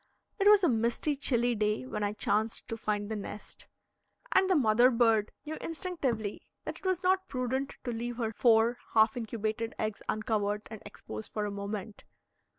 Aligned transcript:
It 0.39 0.47
was 0.47 0.63
a 0.63 0.67
misty, 0.67 1.15
chilly 1.15 1.53
day 1.53 1.85
when 1.85 2.03
I 2.03 2.13
chanced 2.13 2.67
to 2.69 2.75
find 2.75 3.07
the 3.07 3.15
nest, 3.15 3.67
and 4.31 4.49
the 4.49 4.55
mother 4.55 4.89
bird 4.89 5.29
knew 5.45 5.59
instinctively 5.61 6.41
that 6.65 6.79
it 6.79 6.85
was 6.87 7.03
not 7.03 7.27
prudent 7.27 7.75
to 7.83 7.91
leave 7.91 8.17
her 8.17 8.31
four 8.33 8.79
half 8.95 9.15
incubated 9.15 9.75
eggs 9.77 10.01
uncovered 10.09 10.63
and 10.71 10.81
exposed 10.87 11.31
for 11.31 11.45
a 11.45 11.51
moment. 11.51 12.03